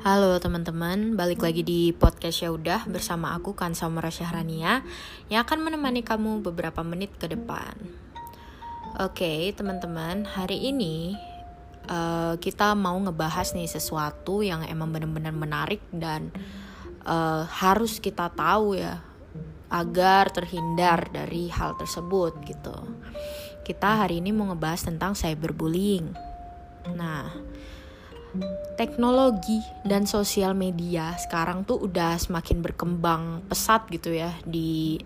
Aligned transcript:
Halo 0.00 0.40
teman-teman, 0.40 1.12
balik 1.12 1.44
lagi 1.44 1.60
di 1.60 1.92
podcast 1.92 2.40
ya 2.40 2.48
udah 2.48 2.88
bersama 2.88 3.36
aku 3.36 3.52
Kansa 3.52 3.84
Syahrania 4.08 4.80
yang 5.28 5.44
akan 5.44 5.60
menemani 5.60 6.00
kamu 6.00 6.40
beberapa 6.40 6.80
menit 6.80 7.12
ke 7.20 7.28
depan. 7.28 7.76
Oke, 8.96 9.52
teman-teman, 9.52 10.24
hari 10.24 10.72
ini 10.72 11.20
uh, 11.84 12.32
kita 12.40 12.72
mau 12.72 12.96
ngebahas 12.96 13.52
nih 13.52 13.68
sesuatu 13.68 14.40
yang 14.40 14.64
emang 14.64 14.88
benar-benar 14.88 15.36
menarik 15.36 15.84
dan 15.92 16.32
uh, 17.04 17.44
harus 17.44 18.00
kita 18.00 18.32
tahu 18.32 18.80
ya 18.80 19.04
agar 19.68 20.32
terhindar 20.32 21.12
dari 21.12 21.52
hal 21.52 21.76
tersebut 21.76 22.40
gitu. 22.48 22.88
Kita 23.68 24.00
hari 24.00 24.24
ini 24.24 24.32
mau 24.32 24.48
ngebahas 24.48 24.80
tentang 24.80 25.12
cyberbullying. 25.12 26.16
Nah, 26.96 27.28
teknologi 28.78 29.60
dan 29.82 30.06
sosial 30.06 30.54
media 30.54 31.14
sekarang 31.18 31.66
tuh 31.66 31.84
udah 31.84 32.16
semakin 32.16 32.62
berkembang 32.62 33.44
pesat 33.50 33.86
gitu 33.90 34.14
ya 34.14 34.32
di 34.46 34.98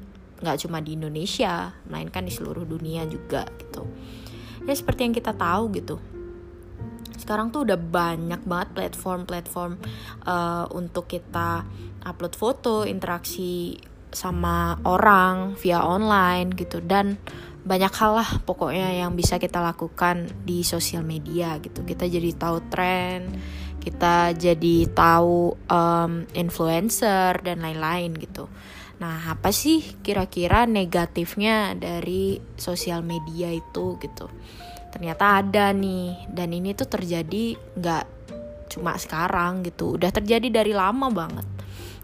nggak 0.44 0.60
cuma 0.66 0.84
di 0.84 0.92
Indonesia, 0.92 1.72
melainkan 1.88 2.28
di 2.28 2.32
seluruh 2.34 2.68
dunia 2.68 3.08
juga 3.08 3.48
gitu. 3.56 3.88
Ya 4.68 4.74
seperti 4.76 5.08
yang 5.08 5.14
kita 5.16 5.32
tahu 5.32 5.72
gitu. 5.72 5.96
Sekarang 7.16 7.48
tuh 7.48 7.64
udah 7.64 7.80
banyak 7.80 8.44
banget 8.44 8.68
platform-platform 8.76 9.80
uh, 10.28 10.68
untuk 10.76 11.08
kita 11.08 11.64
upload 12.04 12.36
foto, 12.36 12.84
interaksi 12.84 13.80
sama 14.14 14.78
orang 14.86 15.58
via 15.58 15.84
online 15.84 16.54
gitu. 16.54 16.80
Dan 16.80 17.18
banyak 17.64 17.92
hal 17.92 18.12
lah 18.22 18.30
pokoknya 18.46 18.94
yang 19.04 19.12
bisa 19.18 19.36
kita 19.36 19.60
lakukan 19.60 20.30
di 20.46 20.62
sosial 20.64 21.04
media 21.04 21.58
gitu. 21.60 21.84
Kita 21.84 22.08
jadi 22.08 22.30
tahu 22.32 22.58
tren 22.72 23.20
kita 23.84 24.32
jadi 24.32 24.88
tahu 24.96 25.68
um, 25.68 26.24
influencer 26.32 27.44
dan 27.44 27.60
lain-lain 27.60 28.16
gitu. 28.16 28.48
Nah 28.96 29.28
apa 29.28 29.52
sih 29.52 29.84
kira-kira 30.00 30.64
negatifnya 30.64 31.76
dari 31.76 32.40
sosial 32.56 33.04
media 33.04 33.52
itu 33.52 34.00
gitu? 34.00 34.32
Ternyata 34.88 35.44
ada 35.44 35.76
nih 35.76 36.32
dan 36.32 36.56
ini 36.56 36.72
tuh 36.72 36.88
terjadi 36.88 37.60
nggak 37.76 38.04
cuma 38.72 38.96
sekarang 38.96 39.60
gitu. 39.68 40.00
Udah 40.00 40.08
terjadi 40.08 40.64
dari 40.64 40.72
lama 40.72 41.12
banget. 41.12 41.44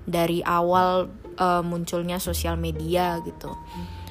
Dari 0.04 0.44
awal 0.44 1.08
uh, 1.40 1.64
munculnya 1.64 2.20
sosial 2.20 2.60
media 2.60 3.18
gitu. 3.24 3.56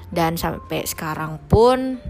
Dan 0.09 0.35
sampai 0.35 0.89
sekarang 0.89 1.37
pun 1.45 2.01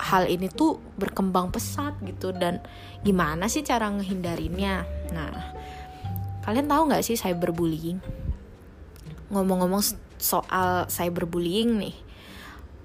hal 0.00 0.30
ini 0.30 0.48
tuh 0.48 0.78
berkembang 0.96 1.50
pesat 1.50 1.98
gitu. 2.06 2.30
Dan 2.30 2.62
gimana 3.02 3.50
sih 3.50 3.66
cara 3.66 3.90
ngehindarinnya 3.90 4.86
nah 5.10 5.34
kalian 6.46 6.70
tahu 6.70 6.82
nggak 6.88 7.04
sih 7.04 7.18
cyberbullying? 7.18 7.98
Ngomong-ngomong 9.34 9.82
soal 10.16 10.86
cyberbullying 10.88 11.76
nih 11.82 11.96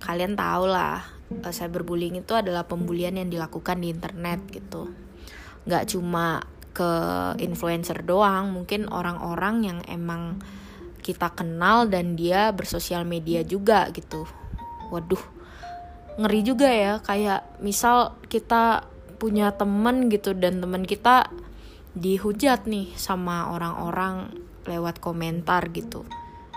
kalian 0.05 0.37
tahu 0.37 0.69
lah 0.69 1.01
eh, 1.33 1.49
cyberbullying 1.49 2.21
itu 2.21 2.37
adalah 2.37 2.69
pembulian 2.69 3.17
yang 3.17 3.33
dilakukan 3.33 3.81
di 3.81 3.89
internet 3.89 4.45
gitu. 4.53 4.93
Nggak 5.65 5.95
cuma 5.95 6.45
ke 6.75 6.91
influencer 7.39 8.03
doang 8.03 8.51
mungkin 8.51 8.91
orang-orang 8.91 9.55
yang 9.63 9.79
emang 9.87 10.43
kita 11.05 11.29
kenal 11.37 11.85
dan 11.85 12.17
dia 12.17 12.49
bersosial 12.49 13.05
media 13.05 13.45
juga 13.45 13.85
gitu. 13.93 14.25
Waduh 14.89 15.21
ngeri 16.17 16.41
juga 16.41 16.65
ya. 16.65 16.97
Kayak 17.05 17.45
misal 17.61 18.17
kita 18.25 18.89
punya 19.21 19.53
temen 19.53 20.09
gitu 20.09 20.33
dan 20.33 20.65
temen 20.65 20.81
kita 20.81 21.29
dihujat 21.93 22.65
nih 22.65 22.89
sama 22.97 23.53
orang-orang 23.53 24.33
lewat 24.65 24.97
komentar 24.97 25.69
gitu. 25.69 26.09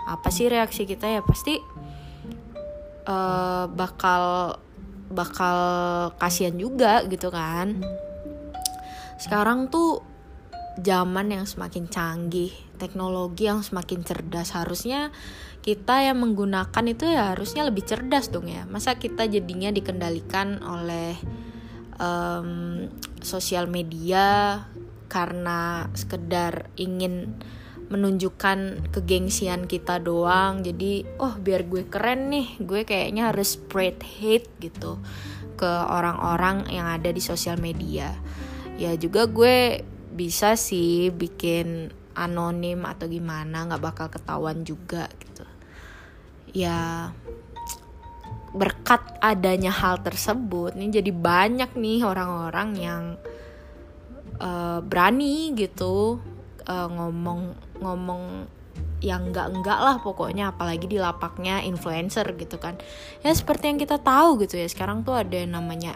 Apa 0.09 0.33
sih 0.33 0.49
reaksi 0.49 0.89
kita 0.89 1.05
ya? 1.05 1.21
Pasti 1.21 1.61
uh, 3.05 3.69
bakal 3.69 4.57
bakal 5.13 5.57
kasihan 6.17 6.57
juga 6.57 7.05
gitu 7.05 7.29
kan. 7.29 7.85
Sekarang 9.21 9.69
tuh 9.69 10.08
zaman 10.79 11.31
yang 11.31 11.45
semakin 11.45 11.87
canggih 11.91 12.51
teknologi 12.79 13.51
yang 13.51 13.61
semakin 13.61 14.01
cerdas. 14.01 14.55
Harusnya 14.55 15.11
kita 15.59 16.07
yang 16.07 16.23
menggunakan 16.23 16.85
itu 16.87 17.05
ya 17.05 17.35
harusnya 17.35 17.67
lebih 17.67 17.83
cerdas 17.83 18.31
dong 18.31 18.47
ya. 18.47 18.63
Masa 18.65 18.95
kita 18.95 19.27
jadinya 19.27 19.69
dikendalikan 19.69 20.63
oleh 20.63 21.19
um, 21.99 22.87
sosial 23.19 23.67
media 23.67 24.63
karena 25.11 25.91
sekedar 25.93 26.71
ingin 26.79 27.35
menunjukkan 27.89 28.89
kegengsian 28.95 29.67
kita 29.67 29.99
doang. 29.99 30.63
Jadi 30.63 31.03
oh 31.19 31.35
biar 31.35 31.67
gue 31.67 31.83
keren 31.89 32.31
nih 32.31 32.47
gue 32.63 32.87
kayaknya 32.87 33.33
harus 33.33 33.59
spread 33.59 33.99
hate 33.99 34.47
gitu 34.63 35.01
ke 35.59 35.67
orang-orang 35.67 36.71
yang 36.71 36.87
ada 36.87 37.11
di 37.11 37.19
sosial 37.19 37.59
media. 37.59 38.15
Ya 38.79 38.95
juga 38.95 39.27
gue 39.27 39.83
bisa 40.19 40.59
sih 40.59 41.15
bikin 41.15 41.95
anonim 42.11 42.83
atau 42.83 43.07
gimana 43.07 43.71
nggak 43.71 43.83
bakal 43.83 44.07
ketahuan 44.11 44.67
juga 44.67 45.07
gitu. 45.23 45.47
Ya 46.51 47.09
berkat 48.51 48.99
adanya 49.21 49.69
hal 49.69 50.01
tersebut 50.01 50.73
nih 50.73 50.99
jadi 50.99 51.11
banyak 51.13 51.71
nih 51.77 52.01
orang-orang 52.01 52.69
yang 52.75 53.03
uh, 54.41 54.81
berani 54.81 55.53
gitu 55.53 56.17
uh, 56.65 56.87
ngomong 56.89 57.53
ngomong 57.77 58.49
yang 58.99 59.31
enggak 59.31 59.55
enggak 59.55 59.79
lah 59.79 59.97
pokoknya 60.03 60.51
apalagi 60.51 60.85
di 60.91 60.99
lapaknya 60.99 61.63
influencer 61.63 62.27
gitu 62.35 62.59
kan. 62.59 62.75
Ya 63.23 63.31
seperti 63.31 63.71
yang 63.71 63.79
kita 63.79 63.99
tahu 63.99 64.43
gitu 64.43 64.59
ya 64.59 64.67
sekarang 64.67 65.07
tuh 65.07 65.15
ada 65.15 65.35
yang 65.35 65.55
namanya 65.55 65.95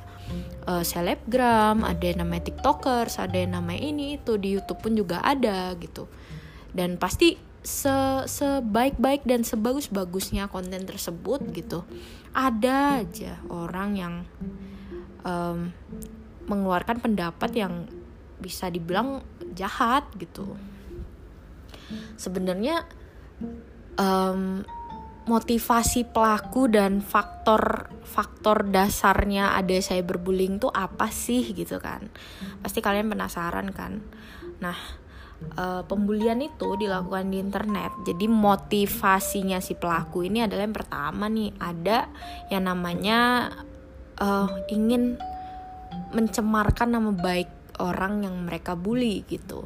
uh, 0.67 0.83
selebgram 0.83 1.83
ada 1.83 2.03
yang 2.03 2.23
namanya 2.23 2.51
tiktokers 2.51 3.19
ada 3.19 3.35
yang 3.35 3.59
namanya 3.59 3.81
ini 3.83 4.19
itu 4.19 4.39
di 4.39 4.55
YouTube 4.55 4.79
pun 4.79 4.95
juga 4.95 5.19
ada 5.19 5.75
gitu. 5.79 6.07
Dan 6.71 6.95
pasti 6.95 7.35
se 7.63 7.95
sebaik-baik 8.27 9.23
dan 9.23 9.47
sebagus-bagusnya 9.47 10.51
konten 10.51 10.83
tersebut 10.83 11.39
gitu 11.55 11.87
ada 12.35 12.99
aja 12.99 13.39
orang 13.47 13.89
yang 13.95 14.13
um, 15.23 15.71
mengeluarkan 16.51 16.99
pendapat 16.99 17.55
yang 17.55 17.87
bisa 18.43 18.67
dibilang 18.67 19.23
jahat 19.55 20.03
gitu 20.19 20.59
sebenarnya 22.15 22.85
um, 23.97 24.63
motivasi 25.23 26.03
pelaku 26.11 26.67
dan 26.67 26.99
faktor 26.99 27.87
faktor 28.03 28.67
dasarnya 28.67 29.55
ada 29.55 29.71
cyberbullying 29.79 30.59
tuh 30.59 30.69
apa 30.69 31.07
sih 31.07 31.55
gitu 31.55 31.79
kan 31.79 32.11
pasti 32.59 32.83
kalian 32.83 33.07
penasaran 33.07 33.71
kan 33.71 34.03
nah 34.59 34.75
uh, 35.57 35.81
pembulian 35.85 36.39
itu 36.39 36.75
dilakukan 36.79 37.27
di 37.29 37.37
internet. 37.39 37.91
Jadi 38.07 38.25
motivasinya 38.31 39.59
si 39.59 39.75
pelaku 39.75 40.25
ini 40.25 40.43
adalah 40.45 40.63
yang 40.63 40.75
pertama 40.75 41.25
nih 41.27 41.51
ada 41.59 42.07
yang 42.47 42.63
namanya 42.67 43.51
uh, 44.19 44.49
ingin 44.71 45.19
mencemarkan 46.13 46.93
nama 46.93 47.11
baik 47.13 47.49
orang 47.81 48.25
yang 48.25 48.35
mereka 48.45 48.77
bully 48.77 49.25
gitu. 49.27 49.65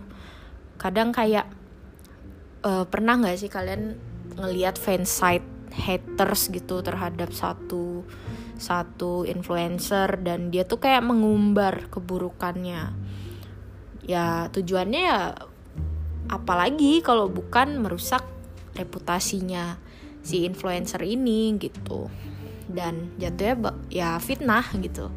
Kadang 0.80 1.12
kayak 1.12 1.48
uh, 2.64 2.86
pernah 2.88 3.20
nggak 3.20 3.38
sih 3.38 3.52
kalian 3.52 3.98
ngelihat 4.38 4.78
fansite 4.78 5.46
haters 5.78 6.50
gitu 6.50 6.82
terhadap 6.82 7.30
satu 7.34 8.02
satu 8.58 9.30
influencer 9.30 10.18
dan 10.26 10.50
dia 10.50 10.66
tuh 10.66 10.82
kayak 10.82 11.06
mengumbar 11.06 11.92
keburukannya? 11.94 12.94
Ya 14.08 14.50
tujuannya 14.50 15.02
ya 15.04 15.22
apalagi 16.28 17.06
kalau 17.06 17.30
bukan 17.30 17.78
merusak 17.80 18.26
reputasinya 18.74 19.78
si 20.26 20.44
influencer 20.48 21.06
ini 21.06 21.54
gitu. 21.62 22.10
Dan 22.68 23.16
jatuhnya 23.22 23.78
ya 23.88 24.18
fitnah 24.18 24.66
gitu. 24.82 25.14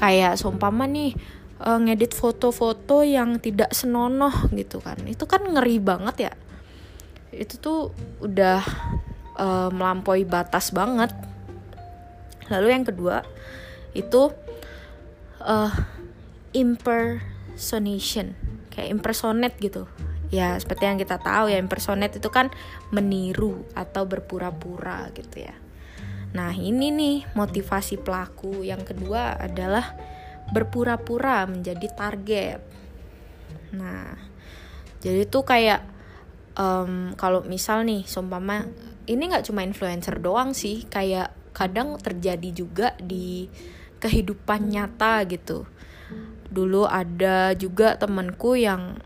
Kayak 0.00 0.40
seumpama 0.40 0.88
nih 0.88 1.12
uh, 1.60 1.76
ngedit 1.76 2.16
foto-foto 2.16 3.04
yang 3.04 3.36
tidak 3.38 3.76
senonoh 3.76 4.32
gitu 4.56 4.80
kan. 4.80 4.96
Itu 5.04 5.28
kan 5.28 5.44
ngeri 5.44 5.76
banget 5.78 6.16
ya 6.30 6.32
itu 7.30 7.54
tuh 7.58 7.94
udah 8.20 8.62
uh, 9.38 9.70
melampaui 9.70 10.26
batas 10.26 10.74
banget. 10.74 11.14
Lalu 12.50 12.66
yang 12.74 12.84
kedua 12.86 13.22
itu 13.94 14.34
uh, 15.42 15.72
impersonation. 16.54 18.34
Kayak 18.70 18.88
impersonate 18.90 19.56
gitu. 19.62 19.86
Ya 20.30 20.54
seperti 20.62 20.86
yang 20.86 20.98
kita 20.98 21.18
tahu 21.18 21.50
ya 21.50 21.58
impersonate 21.58 22.22
itu 22.22 22.30
kan 22.30 22.54
meniru 22.94 23.66
atau 23.74 24.06
berpura-pura 24.06 25.10
gitu 25.14 25.42
ya. 25.42 25.54
Nah 26.30 26.54
ini 26.54 26.94
nih 26.94 27.16
motivasi 27.34 27.98
pelaku. 27.98 28.62
Yang 28.62 28.94
kedua 28.94 29.34
adalah 29.38 29.98
berpura-pura 30.54 31.46
menjadi 31.50 31.86
target. 31.94 32.60
Nah 33.74 34.14
jadi 35.02 35.26
tuh 35.26 35.42
kayak 35.42 35.89
um, 36.60 37.16
kalau 37.16 37.40
misal 37.48 37.82
nih 37.88 38.04
sumpama 38.04 38.68
ini 39.08 39.32
nggak 39.32 39.48
cuma 39.48 39.64
influencer 39.64 40.20
doang 40.20 40.52
sih 40.52 40.84
kayak 40.86 41.32
kadang 41.56 41.96
terjadi 41.96 42.50
juga 42.52 42.88
di 43.00 43.48
kehidupan 43.98 44.70
nyata 44.70 45.24
gitu. 45.26 45.64
Dulu 46.50 46.86
ada 46.86 47.54
juga 47.56 47.96
temanku 47.98 48.54
yang 48.58 48.98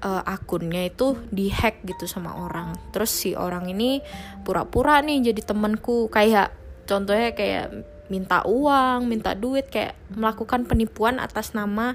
uh, 0.00 0.22
akunnya 0.24 0.88
itu 0.88 1.18
dihack 1.28 1.82
gitu 1.84 2.08
sama 2.08 2.34
orang. 2.38 2.72
Terus 2.94 3.10
si 3.12 3.30
orang 3.36 3.68
ini 3.68 4.00
pura-pura 4.46 5.02
nih 5.04 5.32
jadi 5.32 5.42
temanku. 5.44 6.08
Kayak 6.08 6.56
contohnya 6.88 7.36
kayak 7.36 7.66
minta 8.10 8.42
uang 8.42 9.06
minta 9.06 9.38
duit 9.38 9.70
kayak 9.70 9.94
melakukan 10.10 10.66
penipuan 10.66 11.22
atas 11.22 11.54
nama 11.54 11.94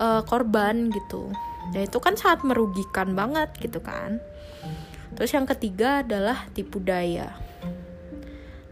uh, 0.00 0.24
korban 0.24 0.88
gitu 0.88 1.28
dan 1.70 1.86
itu 1.86 1.98
kan 2.02 2.18
sangat 2.18 2.42
merugikan 2.42 3.14
banget 3.14 3.54
gitu 3.62 3.78
kan. 3.78 4.18
Terus 5.14 5.30
yang 5.30 5.46
ketiga 5.46 6.02
adalah 6.02 6.50
tipu 6.50 6.82
daya. 6.82 7.36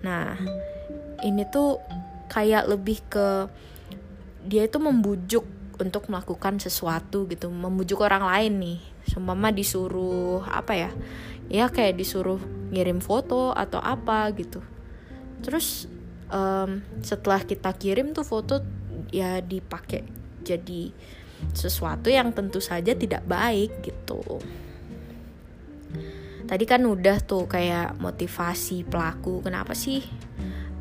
Nah 0.03 0.35
ini 1.23 1.47
tuh 1.47 1.79
kayak 2.27 2.67
lebih 2.67 2.99
ke 3.07 3.47
dia 4.43 4.67
itu 4.67 4.81
membujuk 4.81 5.45
untuk 5.79 6.11
melakukan 6.11 6.59
sesuatu 6.59 7.31
gitu. 7.31 7.53
Membujuk 7.53 8.03
orang 8.03 8.27
lain 8.27 8.53
nih. 8.59 8.81
Seumpama 9.07 9.55
disuruh 9.55 10.43
apa 10.49 10.75
ya 10.77 10.91
ya 11.51 11.67
kayak 11.67 11.99
disuruh 11.99 12.39
ngirim 12.71 12.99
foto 12.99 13.53
atau 13.55 13.79
apa 13.79 14.27
gitu. 14.35 14.65
Terus 15.41 15.87
um, 16.33 16.81
setelah 17.05 17.43
kita 17.45 17.71
kirim 17.77 18.17
tuh 18.17 18.25
foto 18.25 18.63
ya 19.11 19.43
dipakai 19.43 20.07
jadi 20.47 20.95
sesuatu 21.53 22.09
yang 22.09 22.31
tentu 22.31 22.63
saja 22.63 22.95
tidak 22.95 23.25
baik 23.27 23.83
gitu. 23.83 24.21
Tadi 26.51 26.65
kan 26.67 26.83
udah 26.83 27.23
tuh 27.23 27.47
kayak 27.47 27.95
motivasi 28.03 28.83
pelaku 28.83 29.39
kenapa 29.39 29.71
sih 29.71 30.03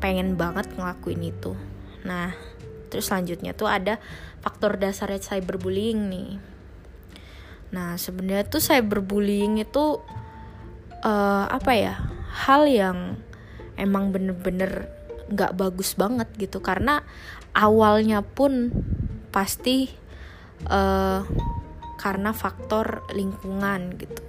pengen 0.02 0.34
banget 0.34 0.66
ngelakuin 0.74 1.22
itu? 1.30 1.54
Nah 2.02 2.34
terus 2.90 3.06
selanjutnya 3.06 3.54
tuh 3.54 3.70
ada 3.70 4.02
faktor 4.42 4.80
dasar 4.82 5.14
cyberbullying 5.14 6.10
nih. 6.10 6.30
Nah 7.70 7.94
sebenarnya 7.94 8.50
tuh 8.50 8.58
cyberbullying 8.58 9.62
itu 9.62 10.02
uh, 11.06 11.46
apa 11.46 11.72
ya 11.78 11.94
hal 12.46 12.66
yang 12.66 12.98
emang 13.78 14.10
bener-bener 14.10 14.90
nggak 15.30 15.54
bagus 15.54 15.94
banget 15.94 16.26
gitu. 16.34 16.58
Karena 16.58 17.06
awalnya 17.54 18.26
pun 18.26 18.74
pasti 19.30 19.86
uh, 20.68 21.24
karena 22.00 22.32
faktor 22.32 23.04
lingkungan 23.12 23.96
gitu. 24.00 24.24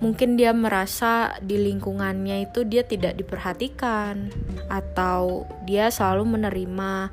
Mungkin 0.00 0.40
dia 0.40 0.56
merasa 0.56 1.36
di 1.44 1.60
lingkungannya 1.60 2.48
itu 2.48 2.64
dia 2.64 2.82
tidak 2.82 3.20
diperhatikan 3.20 4.32
atau 4.72 5.44
dia 5.68 5.92
selalu 5.92 6.40
menerima 6.40 7.12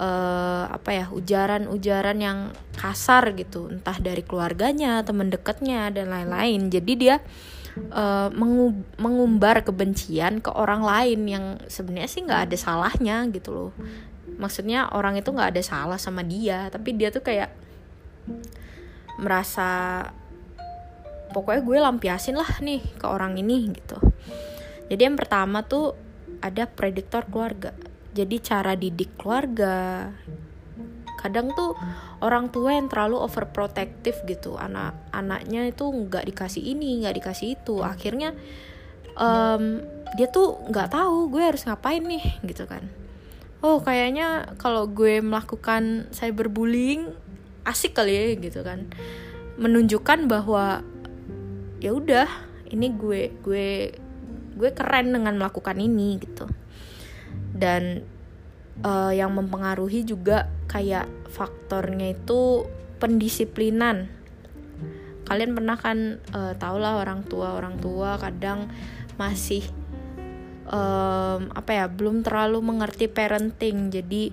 uh, 0.00 0.64
apa 0.72 0.90
ya 0.96 1.06
ujaran-ujaran 1.12 2.18
yang 2.18 2.38
kasar 2.74 3.36
gitu. 3.36 3.68
Entah 3.68 4.00
dari 4.00 4.24
keluarganya 4.24 5.04
teman 5.04 5.28
dekatnya 5.28 5.92
dan 5.92 6.08
lain-lain. 6.08 6.72
Jadi 6.72 6.92
dia 6.96 7.20
uh, 7.92 8.32
mengumbar 8.96 9.60
kebencian 9.62 10.40
ke 10.40 10.50
orang 10.50 10.80
lain 10.80 11.20
yang 11.28 11.44
sebenarnya 11.68 12.10
sih 12.10 12.24
nggak 12.24 12.42
ada 12.48 12.56
salahnya 12.56 13.28
gitu 13.28 13.50
loh 13.52 13.72
maksudnya 14.34 14.90
orang 14.90 15.14
itu 15.14 15.30
nggak 15.30 15.54
ada 15.54 15.62
salah 15.62 15.98
sama 16.02 16.26
dia 16.26 16.66
tapi 16.68 16.98
dia 16.98 17.14
tuh 17.14 17.22
kayak 17.22 17.54
merasa 19.16 20.02
pokoknya 21.30 21.62
gue 21.62 21.78
lampiasin 21.78 22.36
lah 22.36 22.58
nih 22.60 22.82
ke 22.98 23.06
orang 23.06 23.38
ini 23.38 23.70
gitu. 23.72 23.96
Jadi 24.86 25.02
yang 25.02 25.16
pertama 25.18 25.64
tuh 25.64 25.96
ada 26.42 26.68
prediktor 26.68 27.26
keluarga. 27.26 27.72
Jadi 28.12 28.36
cara 28.42 28.76
didik 28.76 29.16
keluarga 29.18 30.10
kadang 31.16 31.50
tuh 31.58 31.74
orang 32.22 32.54
tua 32.54 32.76
yang 32.76 32.86
terlalu 32.86 33.18
overprotective 33.18 34.20
gitu. 34.28 34.54
Anak 34.60 34.94
anaknya 35.10 35.70
itu 35.70 35.86
nggak 35.86 36.28
dikasih 36.28 36.62
ini 36.62 37.02
nggak 37.02 37.16
dikasih 37.18 37.56
itu. 37.56 37.82
Akhirnya 37.82 38.36
um, 39.16 39.80
dia 40.14 40.28
tuh 40.30 40.60
nggak 40.70 40.92
tahu 40.92 41.32
gue 41.32 41.42
harus 41.42 41.64
ngapain 41.66 42.04
nih 42.04 42.24
gitu 42.46 42.68
kan 42.68 42.86
oh 43.64 43.80
kayaknya 43.80 44.56
kalau 44.60 44.88
gue 44.88 45.20
melakukan 45.24 46.10
cyberbullying 46.12 47.12
asik 47.66 47.96
kali 47.96 48.12
ya 48.12 48.24
gitu 48.36 48.60
kan. 48.62 48.88
Menunjukkan 49.56 50.28
bahwa 50.28 50.84
ya 51.80 51.92
udah 51.92 52.28
ini 52.72 52.92
gue 52.92 53.32
gue 53.40 53.68
gue 54.56 54.70
keren 54.72 55.12
dengan 55.12 55.36
melakukan 55.36 55.76
ini 55.76 56.20
gitu. 56.20 56.48
Dan 57.56 58.04
uh, 58.84 59.12
yang 59.12 59.32
mempengaruhi 59.32 60.04
juga 60.04 60.48
kayak 60.68 61.08
faktornya 61.32 62.16
itu 62.16 62.64
pendisiplinan. 63.00 64.08
Kalian 65.26 65.58
pernah 65.58 65.74
kan 65.74 66.22
uh, 66.32 66.54
tau 66.54 66.78
lah 66.78 67.02
orang 67.02 67.26
tua 67.26 67.58
orang 67.58 67.80
tua 67.82 68.14
kadang 68.20 68.70
masih 69.16 69.64
um, 70.70 71.50
apa 71.54 71.70
ya 71.72 71.86
belum 71.86 72.26
terlalu 72.26 72.58
mengerti 72.62 73.06
parenting. 73.06 73.90
Jadi 73.94 74.30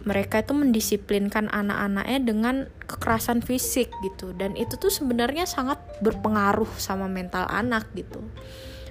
mereka 0.00 0.40
itu 0.40 0.56
mendisiplinkan 0.56 1.52
anak-anaknya 1.52 2.18
dengan 2.24 2.56
kekerasan 2.88 3.44
fisik 3.44 3.92
gitu. 4.00 4.32
Dan 4.32 4.56
itu 4.56 4.80
tuh 4.80 4.88
sebenarnya 4.88 5.44
sangat 5.44 5.76
berpengaruh 6.00 6.70
sama 6.80 7.04
mental 7.04 7.44
anak 7.50 7.84
gitu. 7.92 8.24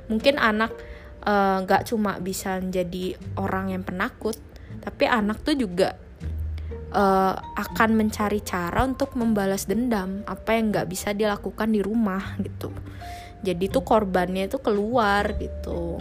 Mungkin 0.06 0.38
anak 0.38 0.74
eh, 1.26 1.58
nggak 1.66 1.82
uh, 1.84 1.88
cuma 1.88 2.22
bisa 2.22 2.62
menjadi 2.62 3.18
orang 3.38 3.74
yang 3.74 3.84
penakut 3.86 4.38
tapi 4.80 5.10
anak 5.10 5.44
tuh 5.44 5.60
juga 5.60 5.98
uh, 6.96 7.36
akan 7.36 7.90
mencari 8.00 8.40
cara 8.40 8.86
untuk 8.88 9.18
membalas 9.18 9.68
dendam 9.68 10.24
apa 10.24 10.56
yang 10.56 10.72
nggak 10.72 10.88
bisa 10.88 11.12
dilakukan 11.12 11.74
di 11.74 11.82
rumah 11.84 12.38
gitu. 12.40 12.72
Jadi 13.44 13.72
tuh 13.72 13.84
korbannya 13.84 14.48
itu 14.48 14.60
keluar 14.60 15.36
gitu 15.40 16.00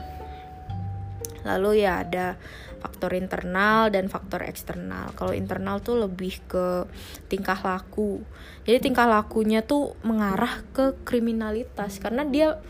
lalu 1.49 1.89
ya 1.89 2.05
ada 2.05 2.37
faktor 2.79 3.17
internal 3.19 3.91
dan 3.91 4.07
faktor 4.07 4.47
eksternal. 4.47 5.11
Kalau 5.19 5.35
internal 5.35 5.83
tuh 5.83 5.99
lebih 6.07 6.39
ke 6.47 6.87
tingkah 7.27 7.59
laku. 7.59 8.23
Jadi 8.63 8.91
tingkah 8.91 9.09
lakunya 9.11 9.67
tuh 9.67 9.99
mengarah 10.07 10.63
ke 10.71 10.95
kriminalitas 11.03 11.99
karena 11.99 12.23
dia 12.23 12.61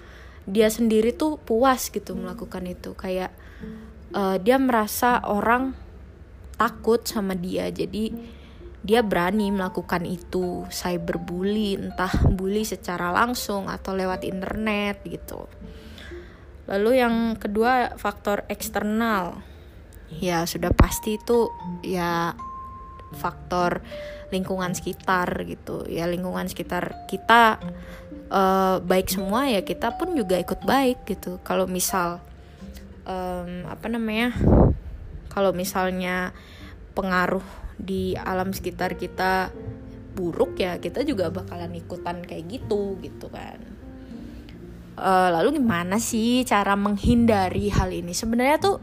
dia 0.48 0.72
sendiri 0.72 1.12
tuh 1.12 1.36
puas 1.36 1.92
gitu 1.92 2.16
melakukan 2.16 2.64
itu. 2.64 2.96
Kayak 2.96 3.36
uh, 4.16 4.40
dia 4.40 4.56
merasa 4.56 5.20
orang 5.28 5.76
takut 6.56 7.04
sama 7.04 7.36
dia. 7.36 7.68
Jadi 7.68 8.38
dia 8.78 9.04
berani 9.04 9.52
melakukan 9.52 10.06
itu 10.08 10.64
cyberbully 10.72 11.76
entah 11.76 12.14
bully 12.30 12.64
secara 12.64 13.12
langsung 13.12 13.68
atau 13.68 13.92
lewat 13.92 14.24
internet 14.24 15.04
gitu. 15.04 15.44
Lalu 16.68 17.00
yang 17.00 17.34
kedua 17.40 17.96
faktor 17.96 18.44
eksternal. 18.52 19.40
Ya 20.08 20.44
sudah 20.44 20.72
pasti 20.72 21.16
itu 21.20 21.52
ya 21.84 22.32
faktor 23.16 23.80
lingkungan 24.28 24.76
sekitar 24.76 25.48
gitu. 25.48 25.88
Ya 25.88 26.04
lingkungan 26.04 26.48
sekitar 26.48 27.08
kita 27.08 27.56
uh, 28.28 28.80
baik 28.84 29.08
semua 29.08 29.48
ya 29.48 29.64
kita 29.64 29.96
pun 29.96 30.12
juga 30.12 30.36
ikut 30.36 30.64
baik 30.64 31.08
gitu. 31.08 31.40
Kalau 31.44 31.64
misal 31.64 32.20
um, 33.08 33.64
apa 33.68 33.88
namanya 33.88 34.36
kalau 35.32 35.56
misalnya 35.56 36.36
pengaruh 36.92 37.44
di 37.78 38.18
alam 38.18 38.52
sekitar 38.52 38.98
kita 38.98 39.54
buruk 40.18 40.58
ya 40.58 40.82
kita 40.82 41.06
juga 41.06 41.30
bakalan 41.30 41.78
ikutan 41.78 42.18
kayak 42.26 42.58
gitu 42.58 42.98
gitu 42.98 43.30
kan 43.30 43.62
uh, 44.98 45.28
lalu 45.40 45.62
gimana 45.62 46.02
sih 46.02 46.42
cara 46.42 46.74
menghindari 46.74 47.70
hal 47.70 47.88
ini? 47.94 48.12
Sebenarnya 48.12 48.58
tuh 48.58 48.76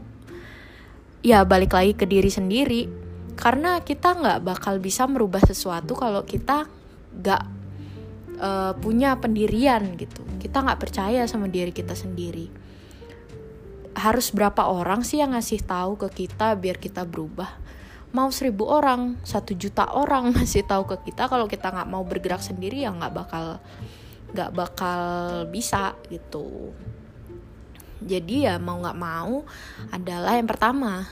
ya 1.20 1.44
balik 1.44 1.76
lagi 1.76 1.92
ke 1.92 2.08
diri 2.08 2.32
sendiri. 2.32 2.82
Karena 3.36 3.84
kita 3.84 4.16
nggak 4.16 4.40
bakal 4.48 4.80
bisa 4.80 5.04
merubah 5.04 5.44
sesuatu 5.44 5.92
kalau 5.92 6.24
kita 6.24 6.64
nggak 7.12 7.42
uh, 8.40 8.72
punya 8.80 9.20
pendirian 9.20 9.92
gitu. 10.00 10.24
Kita 10.40 10.64
nggak 10.64 10.80
percaya 10.80 11.28
sama 11.28 11.52
diri 11.52 11.70
kita 11.70 11.92
sendiri. 11.92 12.48
Harus 13.96 14.32
berapa 14.32 14.68
orang 14.68 15.04
sih 15.04 15.20
yang 15.20 15.36
ngasih 15.36 15.64
tahu 15.64 16.00
ke 16.00 16.26
kita 16.26 16.56
biar 16.56 16.80
kita 16.80 17.04
berubah? 17.04 17.48
Mau 18.16 18.32
seribu 18.32 18.72
orang 18.72 19.20
satu 19.20 19.52
juta 19.52 19.84
orang 19.92 20.30
ngasih 20.36 20.64
tahu 20.64 20.88
ke 20.88 21.12
kita. 21.12 21.28
Kalau 21.28 21.44
kita 21.44 21.68
nggak 21.68 21.88
mau 21.92 22.08
bergerak 22.08 22.40
sendiri 22.40 22.88
ya 22.88 22.92
nggak 22.92 23.12
bakal 23.12 23.60
nggak 24.32 24.50
bakal 24.54 25.02
bisa 25.50 25.94
gitu. 26.10 26.72
Jadi 28.02 28.44
ya 28.46 28.60
mau 28.60 28.78
nggak 28.78 28.98
mau 28.98 29.42
adalah 29.90 30.36
yang 30.36 30.46
pertama 30.46 31.08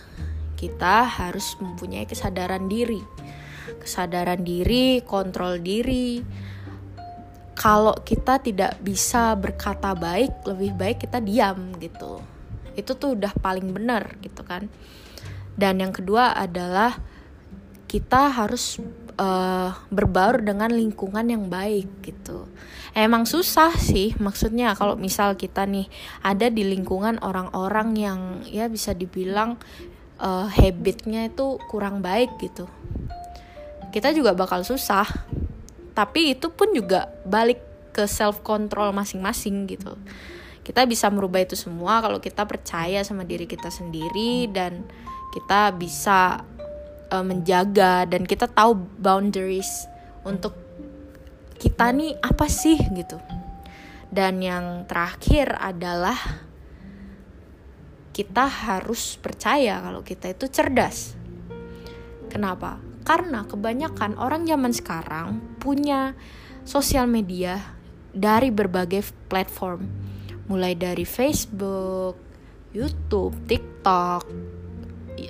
kita 0.55 1.05
harus 1.05 1.57
mempunyai 1.59 2.07
kesadaran 2.07 2.69
diri. 2.69 3.01
Kesadaran 3.81 4.45
diri 4.45 5.01
kontrol 5.05 5.61
diri. 5.61 6.21
Kalau 7.55 7.95
kita 8.03 8.43
tidak 8.43 8.83
bisa 8.83 9.33
berkata 9.39 9.95
baik 9.95 10.45
lebih 10.45 10.73
baik 10.75 10.99
kita 11.07 11.23
diam 11.23 11.73
gitu. 11.79 12.21
Itu 12.75 12.99
tuh 12.99 13.17
udah 13.17 13.33
paling 13.39 13.71
benar 13.71 14.19
gitu 14.21 14.45
kan. 14.45 14.69
Dan 15.55 15.79
yang 15.79 15.95
kedua 15.95 16.35
adalah 16.35 16.99
kita 17.87 18.27
harus 18.35 18.83
uh, 19.19 19.71
berbaur 19.91 20.43
dengan 20.43 20.71
lingkungan 20.71 21.27
yang 21.27 21.47
baik 21.51 21.89
gitu. 22.03 22.47
Emang 22.95 23.27
susah 23.27 23.75
sih 23.75 24.15
maksudnya 24.23 24.79
kalau 24.79 24.95
misal 24.95 25.35
kita 25.35 25.67
nih 25.67 25.91
ada 26.23 26.47
di 26.47 26.63
lingkungan 26.63 27.19
orang-orang 27.27 27.99
yang 27.99 28.21
ya 28.47 28.71
bisa 28.71 28.95
dibilang 28.95 29.59
uh, 30.23 30.47
habitnya 30.47 31.27
itu 31.27 31.59
kurang 31.67 32.01
baik 32.05 32.39
gitu. 32.39 32.71
Kita 33.91 34.15
juga 34.15 34.35
bakal 34.35 34.63
susah. 34.63 35.07
Tapi 35.95 36.35
itu 36.35 36.51
pun 36.51 36.75
juga 36.75 37.07
balik 37.23 37.63
ke 37.95 38.11
self 38.11 38.43
control 38.43 38.91
masing-masing 38.91 39.71
gitu. 39.71 39.95
Kita 40.67 40.83
bisa 40.89 41.07
merubah 41.13 41.45
itu 41.45 41.55
semua 41.55 42.03
kalau 42.03 42.19
kita 42.19 42.43
percaya 42.43 43.03
sama 43.07 43.23
diri 43.23 43.47
kita 43.47 43.71
sendiri 43.71 44.51
dan 44.51 44.83
kita 45.31 45.71
bisa 45.75 46.43
uh, 47.15 47.23
menjaga 47.23 48.03
dan 48.11 48.27
kita 48.27 48.51
tahu 48.51 48.75
boundaries 48.99 49.87
untuk 50.27 50.59
kita 51.55 51.95
nih 51.95 52.19
apa 52.19 52.51
sih 52.51 52.75
gitu 52.99 53.23
dan 54.11 54.43
yang 54.43 54.83
terakhir 54.91 55.55
adalah 55.55 56.19
kita 58.11 58.47
harus 58.47 59.15
percaya 59.23 59.79
kalau 59.79 60.03
kita 60.03 60.35
itu 60.35 60.51
cerdas 60.51 61.15
kenapa 62.27 62.83
karena 63.05 63.45
kebanyakan 63.45 64.17
orang 64.17 64.49
zaman 64.49 64.73
sekarang 64.75 65.39
punya 65.61 66.17
sosial 66.65 67.05
media 67.05 67.61
dari 68.11 68.49
berbagai 68.49 69.05
platform. 69.29 69.85
Mulai 70.49 70.73
dari 70.77 71.05
Facebook, 71.05 72.17
YouTube, 72.73 73.37
TikTok, 73.45 74.25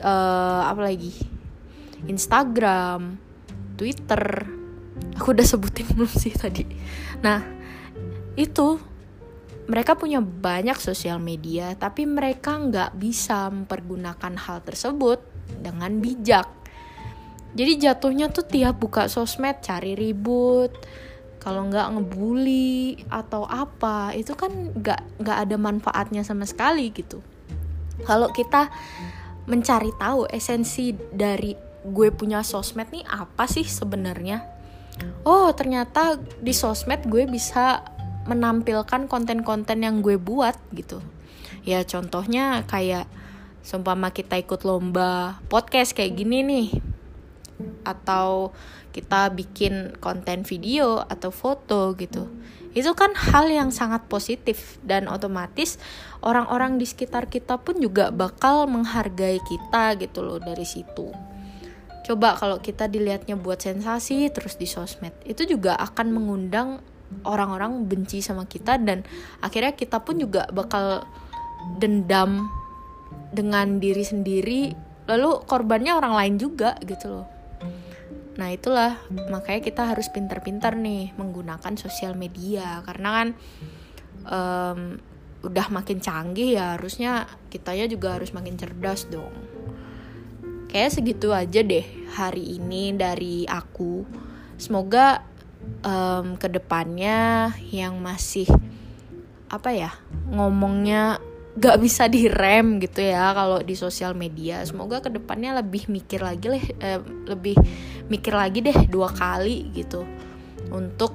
uh, 0.03 0.63
apa 0.71 0.81
lagi? 0.81 1.34
Instagram, 2.11 3.17
Twitter. 3.79 4.23
Aku 5.19 5.35
udah 5.35 5.47
sebutin 5.47 5.89
belum 5.95 6.11
sih 6.11 6.35
tadi. 6.35 6.67
Nah, 7.23 7.41
itu 8.35 8.79
mereka 9.65 9.97
punya 9.97 10.21
banyak 10.21 10.77
sosial 10.77 11.19
media, 11.23 11.73
tapi 11.79 12.05
mereka 12.05 12.61
nggak 12.61 13.01
bisa 13.01 13.49
mempergunakan 13.49 14.37
hal 14.37 14.61
tersebut 14.61 15.23
dengan 15.61 16.01
bijak 16.01 16.65
jadi 17.55 17.73
jatuhnya 17.91 18.35
tuh 18.35 18.45
tiap 18.45 18.83
buka 18.83 19.07
sosmed 19.07 19.63
cari 19.63 19.95
ribut 19.95 20.75
kalau 21.39 21.71
nggak 21.71 21.87
ngebully 21.95 22.99
atau 23.09 23.47
apa 23.47 24.11
itu 24.19 24.35
kan 24.35 24.51
nggak 24.75 25.23
nggak 25.23 25.39
ada 25.49 25.57
manfaatnya 25.57 26.27
sama 26.27 26.45
sekali 26.45 26.91
gitu 26.91 27.23
kalau 28.05 28.29
kita 28.35 28.69
mencari 29.47 29.95
tahu 30.01 30.27
esensi 30.29 30.91
dari 31.15 31.55
gue 31.85 32.09
punya 32.09 32.41
sosmed 32.41 32.89
nih 32.89 33.05
apa 33.05 33.45
sih 33.45 33.69
sebenarnya? 33.69 34.49
Oh 35.29 35.53
ternyata 35.53 36.17
di 36.41 36.57
sosmed 36.57 37.05
gue 37.05 37.29
bisa 37.29 37.85
menampilkan 38.25 39.05
konten-konten 39.05 39.85
yang 39.85 40.01
gue 40.01 40.17
buat 40.17 40.57
gitu. 40.73 41.05
Ya 41.69 41.85
contohnya 41.85 42.65
kayak 42.65 43.05
seumpama 43.61 44.13
kita 44.17 44.41
ikut 44.41 44.65
lomba 44.65 45.41
podcast 45.53 45.93
kayak 45.93 46.17
gini 46.17 46.41
nih. 46.41 46.69
Atau 47.85 48.57
kita 48.97 49.29
bikin 49.37 50.01
konten 50.01 50.49
video 50.49 51.05
atau 51.05 51.29
foto 51.29 51.93
gitu. 52.01 52.33
Itu 52.73 52.97
kan 52.97 53.13
hal 53.13 53.53
yang 53.53 53.71
sangat 53.71 54.09
positif 54.09 54.81
dan 54.81 55.07
otomatis 55.07 55.77
orang-orang 56.25 56.81
di 56.81 56.89
sekitar 56.89 57.29
kita 57.29 57.61
pun 57.61 57.77
juga 57.77 58.09
bakal 58.09 58.67
menghargai 58.67 59.39
kita 59.45 60.01
gitu 60.01 60.25
loh 60.25 60.41
dari 60.43 60.67
situ 60.67 61.34
coba 62.05 62.37
kalau 62.37 62.61
kita 62.61 62.87
dilihatnya 62.87 63.35
buat 63.35 63.65
sensasi 63.65 64.29
terus 64.29 64.61
di 64.61 64.69
sosmed 64.69 65.17
itu 65.25 65.49
juga 65.49 65.75
akan 65.81 66.13
mengundang 66.13 66.85
orang-orang 67.25 67.89
benci 67.89 68.21
sama 68.21 68.45
kita 68.45 68.77
dan 68.77 69.03
akhirnya 69.41 69.73
kita 69.73 70.05
pun 70.05 70.21
juga 70.21 70.45
bakal 70.53 71.09
dendam 71.81 72.45
dengan 73.33 73.81
diri 73.81 74.05
sendiri 74.05 74.77
lalu 75.09 75.41
korbannya 75.49 75.97
orang 75.97 76.15
lain 76.17 76.35
juga 76.37 76.77
gitu 76.85 77.09
loh 77.09 77.27
Nah 78.35 78.51
itulah 78.51 78.99
makanya 79.31 79.63
kita 79.63 79.83
harus 79.87 80.11
pintar-pintar 80.11 80.75
nih 80.75 81.15
menggunakan 81.15 81.75
sosial 81.79 82.19
media 82.19 82.83
karena 82.83 83.09
kan 83.15 83.29
um, 84.27 84.81
udah 85.45 85.67
makin 85.71 86.01
canggih 86.01 86.59
ya 86.59 86.75
harusnya 86.75 87.29
kitanya 87.53 87.87
juga 87.87 88.19
harus 88.19 88.35
makin 88.35 88.59
cerdas 88.59 89.07
dong. 89.07 89.31
Kayak 90.75 90.91
segitu 90.91 91.31
aja 91.31 91.63
deh 91.63 91.87
hari 92.19 92.59
ini 92.59 92.91
dari 92.91 93.47
aku. 93.47 94.03
Semoga 94.59 95.23
um, 95.87 96.35
ke 96.35 96.51
depannya 96.51 97.55
yang 97.71 98.03
masih 98.03 98.51
apa 99.47 99.71
ya 99.71 99.95
ngomongnya 100.35 101.23
gak 101.55 101.79
bisa 101.79 102.11
direm 102.11 102.83
gitu 102.83 103.07
ya 103.07 103.31
kalau 103.31 103.63
di 103.63 103.79
sosial 103.79 104.19
media 104.19 104.67
semoga 104.67 104.99
ke 104.99 105.15
depannya 105.15 105.63
lebih 105.63 105.87
mikir 105.87 106.19
lagi 106.19 106.51
leh 106.51 106.65
eh, 106.83 106.99
lebih 107.31 107.55
mikir 108.11 108.35
lagi 108.35 108.59
deh 108.59 108.75
dua 108.91 109.15
kali 109.15 109.71
gitu 109.71 110.03
untuk 110.75 111.15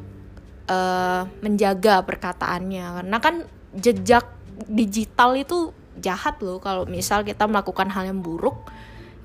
eh, 0.72 1.28
menjaga 1.44 2.00
perkataannya 2.08 3.04
karena 3.04 3.18
kan 3.20 3.36
jejak 3.76 4.24
digital 4.72 5.36
itu 5.36 5.76
jahat 6.00 6.40
loh 6.40 6.64
kalau 6.64 6.88
misal 6.88 7.28
kita 7.28 7.44
melakukan 7.44 7.92
hal 7.92 8.08
yang 8.08 8.24
buruk 8.24 8.72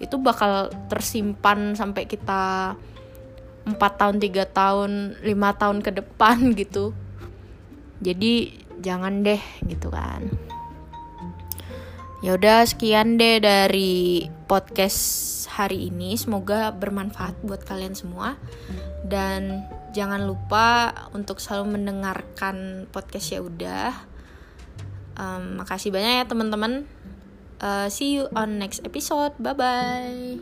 itu 0.02 0.16
bakal 0.18 0.72
tersimpan 0.90 1.78
sampai 1.78 2.08
kita 2.08 2.74
empat 3.64 3.92
tahun 3.96 4.20
tiga 4.20 4.44
tahun 4.44 5.20
lima 5.24 5.56
tahun 5.56 5.80
ke 5.80 5.90
depan 6.02 6.36
gitu 6.60 6.92
jadi 8.04 8.52
jangan 8.82 9.24
deh 9.24 9.40
gitu 9.64 9.88
kan 9.88 10.28
Ya 12.24 12.40
udah 12.40 12.64
sekian 12.64 13.20
deh 13.20 13.36
dari 13.36 14.24
podcast 14.48 15.44
hari 15.52 15.92
ini. 15.92 16.16
Semoga 16.16 16.72
bermanfaat 16.72 17.36
buat 17.44 17.60
kalian 17.68 17.92
semua. 17.92 18.40
Dan 19.04 19.68
jangan 19.92 20.24
lupa 20.24 20.96
untuk 21.12 21.36
selalu 21.36 21.76
mendengarkan 21.76 22.88
podcast 22.88 23.28
ya 23.28 23.44
udah. 23.44 23.92
Um, 25.20 25.60
makasih 25.60 25.92
banyak 25.92 26.12
ya 26.14 26.24
teman-teman. 26.24 26.88
Eh, 27.64 27.88
see 27.88 28.20
you 28.20 28.28
on 28.36 28.60
next 28.60 28.84
episode. 28.84 29.32
Bye 29.40 29.56
bye. 29.56 30.38